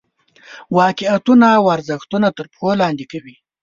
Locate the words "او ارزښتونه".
1.57-2.27